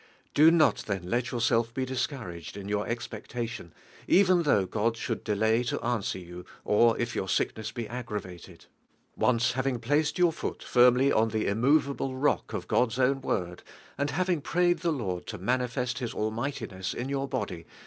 Do 0.33 0.49
not 0.49 0.77
then 0.87 1.03
iet 1.03 1.29
yourself 1.29 1.75
be 1.75 1.85
discouraged 1.85 2.57
in 2.57 2.67
your 2.67 2.87
expecta 2.87 3.47
tion 3.47 3.71
even 4.07 4.41
though 4.41 4.65
God 4.65 4.97
should 4.97 5.23
delay 5.23 5.61
to 5.65 5.79
answer 5.85 6.17
you, 6.17 6.43
or 6.65 6.97
if 6.97 7.15
your 7.15 7.29
sickness 7.29 7.71
be 7.71 7.83
aggra 7.85 8.19
vated. 8.21 8.65
Once 9.15 9.51
having 9.51 9.79
placed 9.79 10.17
your 10.17 10.33
foot 10.33 10.65
lirjjily 10.73 11.15
on 11.15 11.29
the 11.29 11.47
i 11.47 11.53
ovealile 11.53 12.13
rod 12.15 12.41
of 12.49 12.65
(Sort's 12.67 12.97
own 12.97 13.21
Ward, 13.21 13.61
and 13.95 14.09
having 14.09 14.41
prayed 14.41 14.79
the 14.79 14.89
Lord 14.91 15.27
to 15.27 15.37
manifest 15.37 15.99
His 15.99 16.15
almigh'tiness 16.15 16.95
in 16.95 17.07
your 17.07 17.27
body 17.27 17.67